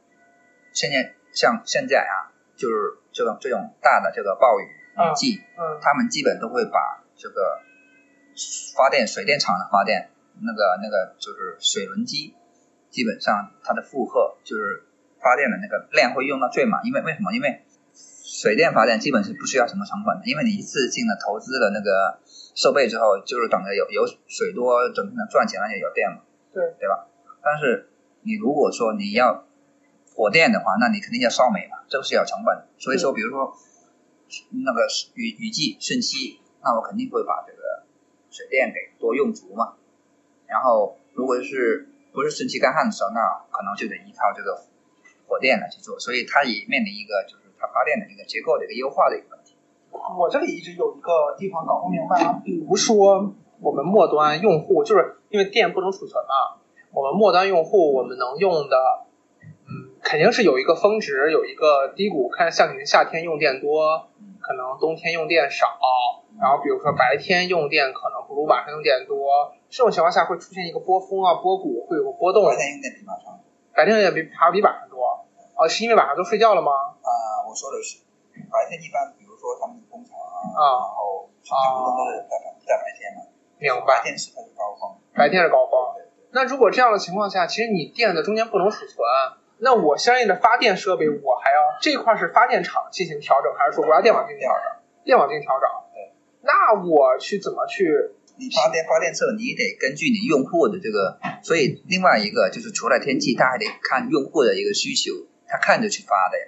[0.73, 7.63] 现在像现在啊，就是这种这种大的这个暴雨雨季，嗯他们基本都会把这个
[8.77, 10.11] 发电水电厂的发电
[10.43, 12.35] 那个那个就是水轮机，
[12.91, 14.85] 基本上它的负荷就是
[15.21, 17.33] 发电的那个量会用到最满，因为为什么？
[17.33, 17.63] 因为
[18.23, 22.21] 水电发电基本是不需要什么成本的，因为你一次性的投资了那个
[22.55, 26.23] 设备之后，就是等着有有水多，整天的赚钱了就有电嘛，
[26.53, 27.09] 对对吧？
[27.43, 27.89] 但是
[28.23, 29.47] 你如果说你要
[30.15, 32.67] 火电的话，那你肯定要烧煤嘛，这个是有成本的。
[32.79, 33.57] 所以说，比如说
[34.51, 37.85] 那个雨雨季汛期，那我肯定会把这个
[38.31, 39.75] 水电给多用足嘛。
[40.49, 44.65] 然后如果是不是汛期干旱的时候，那可能就得依靠这个
[45.29, 46.01] 火电来去做。
[46.01, 49.55] 所以它也面临一个就是它发电的一个结构的一个优化的一个问题。
[49.91, 56.57] 我这里一直有一个地方搞不明白啊，比如说我们末端用户，就是因为电不能储存嘛，
[56.93, 58.77] 我们末端用户我们能用的，
[59.43, 62.29] 嗯，肯定是有一个峰值，有一个低谷。
[62.31, 64.09] 看像你们夏天用电多，
[64.41, 65.67] 可能冬天用电少，
[66.41, 72.45] 然后比如说白天用电可能不如晚上用电多，这种情况下会出现一个波峰啊、波谷，会有个波动。
[72.47, 73.39] 白天用电比晚上
[73.75, 76.73] 白天也比还要比晚上多，啊，是因为晚上都睡觉了吗？
[76.73, 78.01] 啊、我说的是
[78.51, 83.23] 白天一般，比如说他们工厂啊，啊然后生产活动都是在白在白天嘛，
[83.59, 84.99] 明白，天是它是高峰。
[85.15, 85.95] 白天是高峰。
[85.95, 88.99] 对对那如果这样的情况下，其实你电的中间不能储存，
[89.59, 94.83] 那我相应的发电设备，我还要这块是发电厂进行调整，还是说国家电网进行调整？
[95.05, 95.69] 电网进行调整。
[95.95, 96.15] 对。
[96.43, 98.17] 那我去怎么去？
[98.39, 106.39] 你发电发电侧，你得根据你用户的这个，所以另外一个就是除了天气，他还得看用户的一个需求，他看着去发的，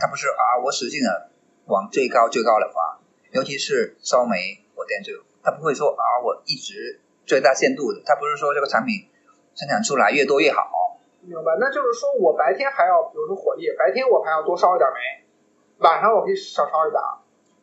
[0.00, 1.30] 他不是啊，我使劲的
[1.66, 2.98] 往最高最高的发，
[3.30, 9.06] 尤其是烧煤火电这种，他不会说啊，我一直最大限度的，他不是说这个产品
[9.54, 10.98] 生产出来越多越好。
[11.22, 15.22] 明白，那就是说我白天还要，比如说火力，白天我还要多烧一点煤，
[15.78, 16.98] 晚上我可以少烧一点，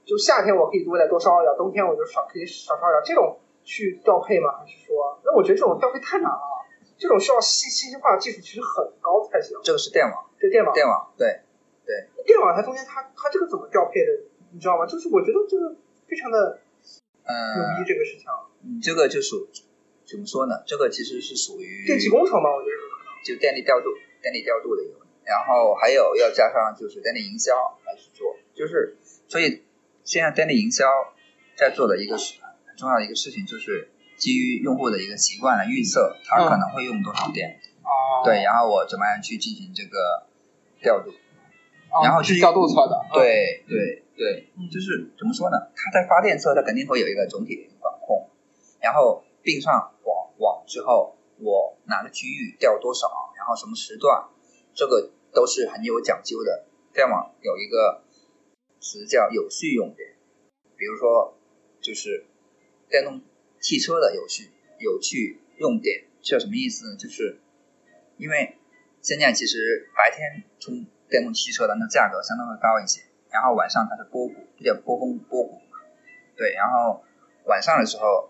[0.05, 3.39] 就夏天我可以多再多烧一点，冬天我就少可以少烧一点，这种。
[3.63, 4.59] 去调配吗？
[4.59, 5.19] 还是说？
[5.25, 6.65] 那我觉得这种调配太难了，
[6.97, 9.57] 这种需要信信息化技术其实很高才行。
[9.63, 11.41] 这个是电网，这电网，电网，对
[11.85, 12.07] 对。
[12.25, 14.11] 电网它中间它它这个怎么调配的？
[14.51, 14.85] 你知道吗？
[14.85, 15.75] 就是我觉得这个
[16.07, 16.59] 非常的
[17.25, 18.27] 牛逼，这个事情。
[18.63, 19.49] 嗯，这个就属
[20.05, 20.63] 怎么说呢？
[20.67, 22.53] 这个其实是属于电气工程吧？
[22.53, 23.89] 我觉得可能就电力调度、
[24.21, 28.97] 电力调度的一个，然后还有要加上就是电力营销来去做，就是
[29.27, 29.63] 所以
[30.03, 30.85] 现在电力营销
[31.57, 32.42] 在做的一个是。
[32.75, 38.23] 重要的一个事情就是基于用户的一个习惯来预测他可能会用多少电，哦。
[38.23, 40.27] 对，然后我怎么样去进行这个
[40.81, 41.11] 调度，
[42.03, 45.57] 然后是调度侧的，对对对，就是怎么说呢？
[45.75, 48.29] 它在发电侧，它肯定会有一个总体的一个管控，
[48.79, 54.29] 然后并上网网之后，我哪个区域调多少，然后什么时段，
[54.73, 56.65] 这个都是很有讲究的。
[56.93, 58.03] 电网有一个
[58.79, 60.15] 词叫有序用电，
[60.77, 61.37] 比如说
[61.81, 62.27] 就是。
[62.93, 63.23] 电动
[63.59, 66.95] 汽车的有序有序用电是什么意思呢？
[66.95, 67.41] 就是
[68.17, 68.59] 因为
[69.01, 73.01] 现在其实白天充电动汽车的那价格相对会高一些，
[73.31, 75.81] 然后晚上它是波谷，比较波峰波谷嘛。
[76.37, 77.03] 对，然后
[77.45, 78.29] 晚上的时候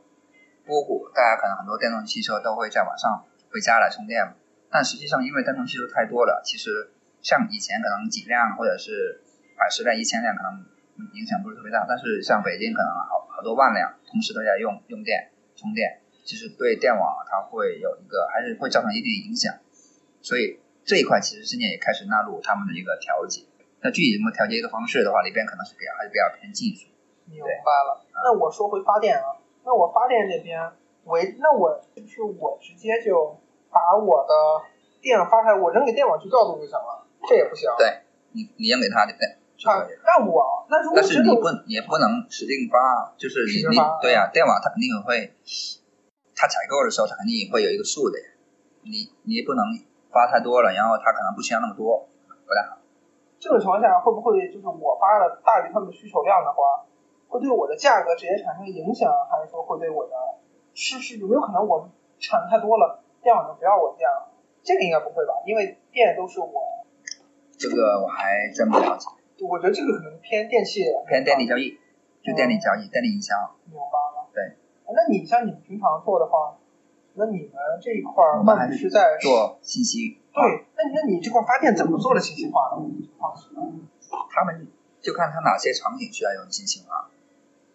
[0.65, 4.33] 波谷，大家可能很多电动汽车都会在晚上回家来充电。
[4.71, 6.89] 但实际上，因为电动汽车太多了，其实
[7.21, 9.19] 像以前可能几辆或者是
[9.57, 10.63] 百十辆、一千辆可能。
[11.15, 19.57] 影响不是特别大，但是像北京可能好好多万辆同时都在用用电充电，其实对电网它会有一个还是会造成一定影响，
[20.21, 23.41] 所以这一块其实今年也开始纳入他们的一个调节。
[23.81, 26.87] 那具体怎么调节一个方式的话，里边可能是比较还是比较偏技术。
[27.25, 28.05] 明白了。
[28.23, 30.61] 那我说回发电啊，那我发电这边，
[31.03, 33.41] 我那我就是我直接就
[33.73, 34.33] 把我的
[35.01, 37.67] 电发出来，我扔给电网去调度就行了，这也不行。
[37.77, 39.17] 对，你你扔给他对。
[39.63, 45.37] 啊，那我那如果但是你不也不能使劲发，就是你你对呀，电网它肯定会，
[46.33, 48.25] 它采购的时候它肯定也会有一个数的呀，
[48.81, 49.61] 你你也不能
[50.09, 52.81] 发太多了，然后它可能不需要那么多，不太好。
[53.37, 56.89] 这种情况下会不会就是我发的大于他们的需求量的话，
[57.29, 60.17] 会对我的价格直接产生影响，还是说会对我的
[60.73, 61.85] 是是有没有可能我
[62.17, 64.33] 产太多了，电网就不要我电了？
[64.65, 66.81] 这个应该不会吧，因为电都是我。
[67.59, 69.05] 这个我还真不了解。
[69.41, 71.77] 我觉得这个可能偏电器，偏电力交易，
[72.23, 73.35] 就电力交易、电力营销。
[73.65, 74.29] 明白了。
[74.33, 74.57] 对。
[74.93, 76.57] 那你像你们平常做的话，
[77.15, 80.21] 那你们这一块儿，我们还是在做信息。
[80.33, 82.81] 对，那那你这块发电怎么做的信息化呢？
[84.29, 84.67] 他们
[85.01, 87.09] 就看他哪些场景需要用信息化，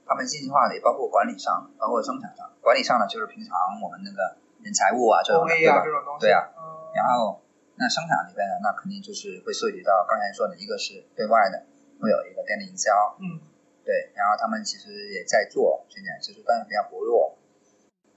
[0.07, 2.51] 他们信息化的也包括管理上，包括生产上。
[2.63, 5.83] 管理上呢，就是平常我们那个人财务啊这种，对吧？
[6.21, 6.49] 对啊。
[6.95, 7.41] 然后。
[7.79, 11.63] 那生产里边呢，那肯定就是会涉及到刚才说的一个是对外的，
[12.03, 12.91] 会有一个电力营销，
[13.23, 13.39] 嗯，
[13.87, 17.39] 对，然后他们其实也在做，现在就是但是比较薄弱。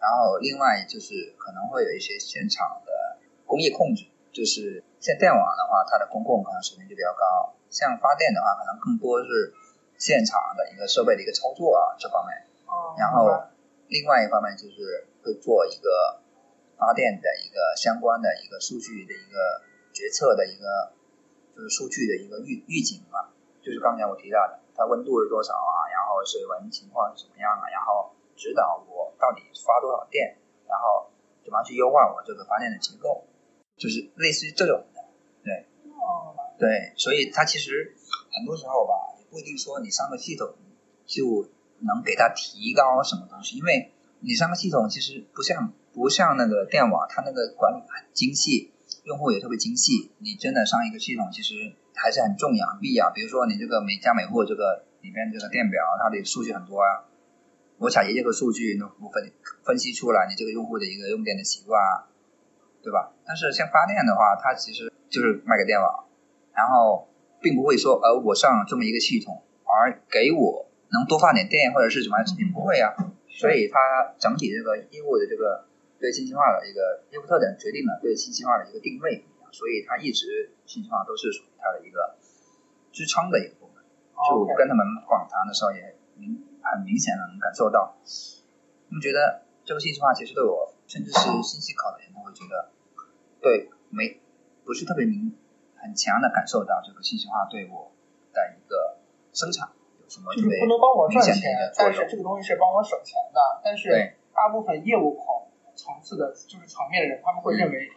[0.01, 9.53] 然后另外就是可能会有一些现场的工艺控制，就是像电网的话，它的公共可能水平就比较高，像发电的话，可能更多是
[10.01, 12.33] 现场的一个设备的一个操作啊这方面。
[12.65, 12.97] 哦。
[12.97, 13.29] 然后
[13.85, 16.17] 另外一方面就是会做一个。
[16.81, 19.61] 发电的一个相关的一个数据的一个
[19.93, 20.89] 决策的一个
[21.53, 23.29] 就是数据的一个预预警嘛，
[23.61, 31.11] 就是刚才我提到的，它温度是多少啊，然后水文情况是什么样啊，然后指导我到底发多少电，然后
[31.45, 33.27] 怎么去优化我这个发电的结构，
[33.77, 35.05] 就是类似于这种的，
[35.45, 35.67] 对，
[36.57, 37.93] 对，所以它其实
[38.33, 40.49] 很多时候吧，也不一定说你上个系统
[41.05, 41.45] 就
[41.85, 45.73] 能给它提高什么东西，因为你上个系统其实不像。
[45.93, 48.71] 不像那个电网，它那个管理很精细，
[49.03, 50.11] 用户也特别精细。
[50.19, 51.53] 你真的上一个系统，其实
[51.93, 53.11] 还是很重要、很必要。
[53.11, 57.03] 比如说你这个每家每户这个里边这个电表，它的数据很多啊。
[57.77, 59.33] 我采集这个数据，那部分
[59.65, 62.07] 分析出来你这个用户的一个用电的习惯，啊
[62.81, 63.11] 对吧？
[63.25, 66.05] 但是像发电的话，它其实就是卖给电网，
[66.55, 67.09] 然后
[67.41, 72.95] 并不会说，呃，我上这么一个系统，而给我能多发点电或者是什么，并不会啊。
[73.27, 75.67] 所以它整体这个业务的这个。
[76.01, 79.47] 对信息化的一个业务特点决定了对信息化的一个定位不一样。
[79.53, 82.17] 所以它一直信息化都是属于它的一个
[82.91, 83.85] 支撑的一个部分。
[84.27, 92.69] 就我跟他们访谈的时候也明很明显的能感受到，他们觉得这个信息化其实对我，甚至是信息考的人，他会觉得
[93.41, 94.21] 对没
[94.65, 95.33] 不是特别明
[95.75, 97.91] 很强的感受到这个信息化对我
[98.33, 98.97] 的一个
[99.33, 99.69] 生产
[100.01, 102.17] 有什么就是特别不能帮我赚明显的一钱个，作用但是这。
[102.17, 103.39] 个东西是帮我省钱的。
[103.63, 107.89] 但是大部分业务口层次的，就是层面的人，他们会认为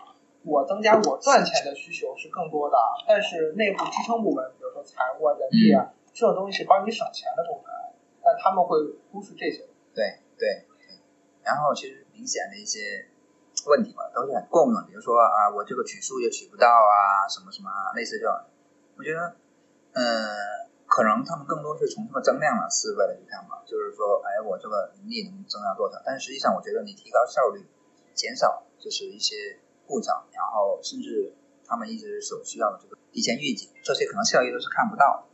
[0.42, 7.64] 我增加我赚钱的需求是更多的，但是内部支撑部门，比如说财务啊、人力啊，这种东西是帮你省钱的部门，
[8.22, 8.78] 但他们会
[9.10, 9.66] 忽视这些。
[9.94, 10.66] 对对。
[10.78, 10.96] 对，
[11.42, 13.06] 然后其实明显的一些
[13.66, 18.34] 问题嘛，都是很共用，比如说啊，我这个取数也取不到啊，什么什么啊，类似这种，
[18.96, 19.36] 我觉得，
[19.92, 20.02] 呃，
[20.94, 25.98] 可能他们更多是从这个增量的思维来去看吧，就是说，哎，我这个盈利能增加多少？
[26.06, 27.66] 但实际上，我觉得你提高效率，
[28.14, 31.34] 减少就是一些故障，然后甚至
[31.66, 35.26] 他们一直所需要的这个提前预警，这些可能效益都是看不到，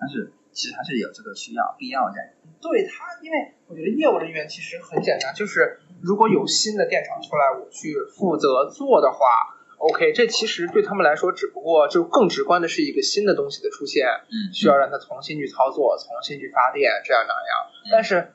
[0.00, 2.32] 但是其实还是有这个需要必要在。
[2.62, 9.26] 对他，因为我觉得业务人员其实很简单，就是如果有新的电厂出来，我去负责做的话
[9.82, 17.66] ，OK，这其实对他们来说，只不过就更直观的是一个新的东西的出现，嗯需要让他重新去操作，重新去发电，这样那样。
[17.66, 18.32] 嗯但是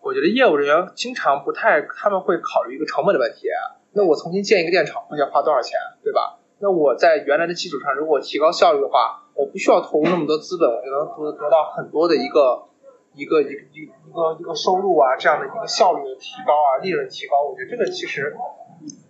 [0.00, 3.48] 我觉得业务人员经常不太，他们会考虑一个成本的问题。
[3.92, 6.38] 那我重新建一个电厂会要花多少钱，对吧？
[6.58, 12.64] 那我在原来的基础上，如果提高效率的话，我不需要投入那么多资本，我就能得得到很多的一个
[13.14, 17.42] 一个一个一个一个一个收入啊，这样的一个效率的提高啊，利润提高。
[17.44, 18.36] 我觉得这个其实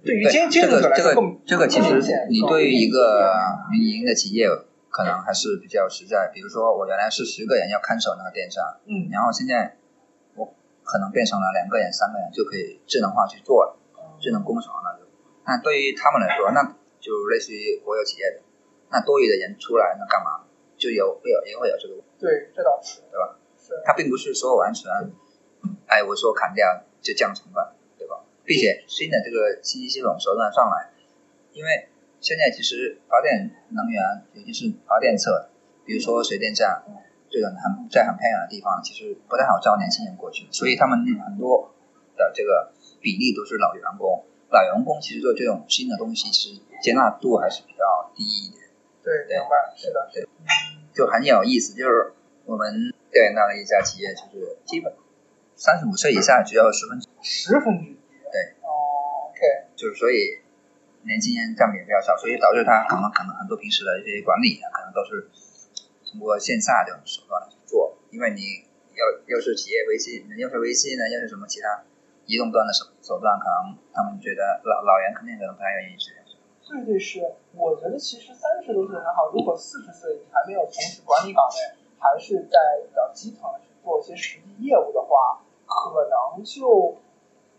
[0.06, 2.00] 对于这个营者来这个说更这个其实
[2.30, 3.34] 你对于一个
[3.70, 4.46] 民营的企业
[4.88, 6.30] 可能还是比较实在。
[6.32, 9.76] 比如说我原来是十个人要看守那个电商，嗯然后现在
[10.36, 10.54] 我
[10.84, 13.76] 可能变成了两个人、三个人就可以智能化去做了，
[14.20, 15.04] 智能工厂了就。
[15.44, 16.62] 那对于他们来说，那
[17.00, 18.42] 就类似于国有企业的，
[18.90, 20.46] 那多余的人出来那干嘛？
[20.78, 23.38] 就有会有也会有这个问题，对，这倒是对吧？
[23.56, 24.90] 是它并不是说完全，
[25.86, 27.64] 哎，我说砍掉就降成本？
[28.46, 30.94] 并且新的这个信息系统手段上来，
[31.52, 31.88] 因为
[32.20, 35.50] 现在其实发电能源，尤其是发电侧，
[35.84, 36.84] 比如说水电站
[37.28, 41.74] 这种很在很偏远的地方，其实不太好招年轻人过去，所以他们很多
[42.16, 44.24] 的这个比例都是老员工。
[44.48, 48.62] 老员工其实做这种新的东西，其实接纳度还是比较低一点。
[49.02, 50.26] 对，对明白，是的，对，
[50.94, 51.74] 就很有意思。
[51.74, 54.94] 就是我们调研到了一家企业，就是基本
[55.56, 57.96] 三十五岁以下只有十分之，十分
[59.76, 60.40] 就是所以
[61.04, 65.28] 年轻人占比比较少，所以导致他可能可能很多平时的一些管理啊，可能都是
[66.10, 67.94] 通过线下这种手段去做。
[68.10, 68.40] 因为你
[68.96, 71.84] 要又是企业微信，又是微信呢，又是什么其他
[72.24, 76.16] 移动端的手手段，可能他们觉得老老人肯定可能不太愿意去。
[76.66, 77.22] 对对是，
[77.54, 86.98] 我觉得其实三十多岁还好，如果四十岁你还没有从事管理岗位，还是在比较基层去做一些实际业务的话，可能就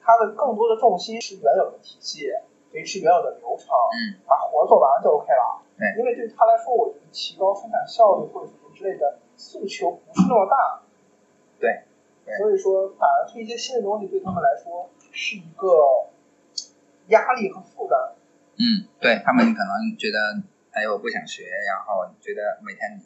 [0.08, 2.32] 它的更多的重心是原有的体系，
[2.72, 5.60] 维持原有的流程，嗯，把活儿做完就 OK 了。
[5.78, 10.82] 对因为对他来说，我觉得提高生产效率或者什么之类的诉求不是那么大。
[11.60, 11.84] 对，
[12.24, 16.08] 对所以说反而推一些新的东西对他们来说是一个
[17.08, 18.16] 压力和负担。
[18.56, 20.18] 嗯，对他们可能觉得，
[20.72, 23.04] 哎，我不想学，然后觉得每天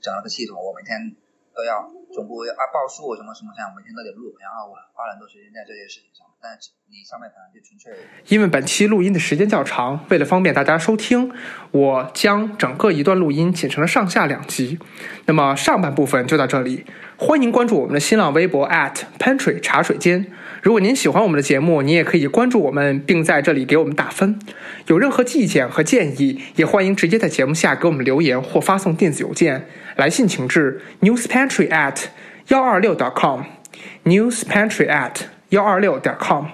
[0.00, 1.16] 整了个系统，我每天
[1.54, 7.92] 都要总部要啊报数什么什么这样，每天都得录，然后我花了很多时间在这些事情上，但是你上面可能就纯粹
[8.28, 11.32] 因为本期录音的时间较长，为了方便大家收听，
[11.70, 14.78] 我将整个一段录音剪成了上下两集。
[15.26, 16.86] 那么上半部分就到这里，
[17.22, 20.24] 欢迎关注我们的新浪微博 at pantry 茶水间。
[20.62, 24.38] 如果您喜欢我们的节目，您也可以关注我们，并在这里给我们打分。
[24.86, 29.66] 有任何意见和建议，也欢迎直接在节目下给我们留言或发送电子邮件。
[29.96, 32.04] 来信请至 newspantry at
[32.48, 35.16] 幺二六 com，newspantry at
[35.50, 36.46] 幺二六 .com。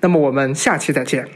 [0.00, 1.28] 那么我们下期再见。